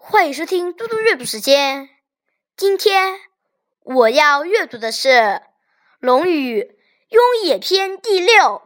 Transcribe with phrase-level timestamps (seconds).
[0.00, 1.90] 欢迎收听嘟嘟阅读时间。
[2.56, 3.20] 今天
[3.82, 5.08] 我要阅读的是
[5.98, 6.62] 《论语·
[7.08, 8.62] 雍也篇》第六。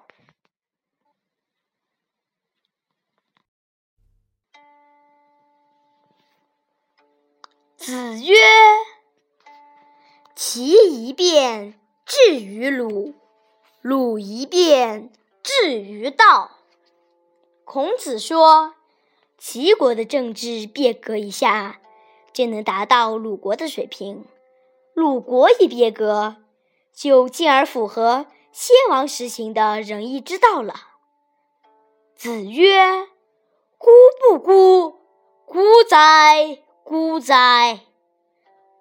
[7.77, 8.37] 子曰
[10.37, 13.15] ：“齐一变至于鲁，
[13.81, 15.11] 鲁一变
[15.43, 16.59] 至于道。”
[17.65, 18.77] 孔子说。
[19.45, 21.81] 齐国的政治变革一下，
[22.33, 24.23] 就能达到鲁国的水平；
[24.95, 26.37] 鲁国一变革，
[26.95, 30.75] 就进而符合先王实行的仁义之道了。
[32.15, 33.09] 子曰
[33.77, 35.01] ：“孤不孤？
[35.45, 37.81] 孤哉，孤哉！”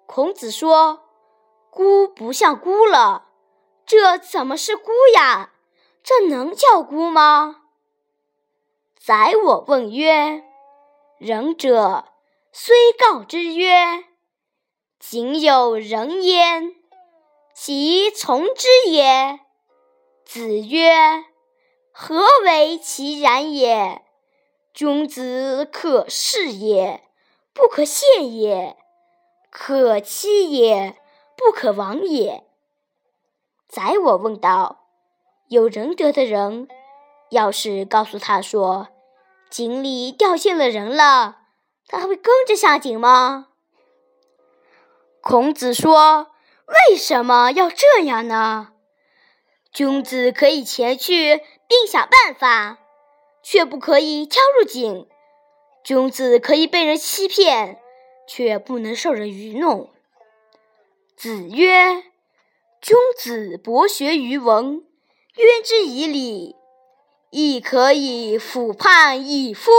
[0.06, 1.00] 孔子说
[1.70, 3.26] ：“孤不像孤了，
[3.84, 5.54] 这怎么是孤呀？
[6.04, 7.62] 这能叫孤吗？”
[8.96, 10.44] 宰我问曰。
[11.24, 12.06] 仁者
[12.50, 13.70] 虽告之曰
[14.98, 16.74] ：“仅有仁焉，
[17.54, 19.38] 其从之也。”
[20.26, 20.90] 子曰
[21.94, 24.02] ：“何为其然也？
[24.74, 27.04] 君子可视也，
[27.52, 28.74] 不可陷也；
[29.48, 30.96] 可欺也，
[31.36, 32.42] 不可亡也。”
[33.70, 34.88] 宰我问道
[35.46, 36.66] ：“有仁德的人，
[37.30, 38.88] 要是告诉他说。”
[39.52, 41.42] 井里掉进了人了，
[41.86, 43.48] 他还会跟着下井吗？
[45.20, 46.30] 孔子说
[46.90, 48.72] ：“为什么要这样呢？
[49.70, 52.78] 君子可以前去并想办法，
[53.42, 55.06] 却不可以跳入井；
[55.84, 57.78] 君子可以被人欺骗，
[58.26, 59.90] 却不能受人愚弄。”
[61.14, 62.04] 子曰
[62.80, 64.82] ：“君子博学于文，
[65.36, 66.56] 渊之以礼。”
[67.34, 69.72] 亦可以俯畔以夫。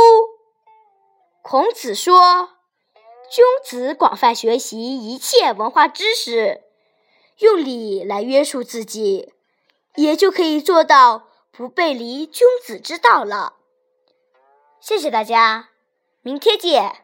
[1.44, 2.50] 孔子说
[3.30, 6.64] ：“君子广泛学习一切文化知识，
[7.38, 9.34] 用礼来约束自己，
[9.94, 13.58] 也就可以做到不背离君子之道了。”
[14.82, 15.70] 谢谢大家，
[16.24, 17.03] 明天见。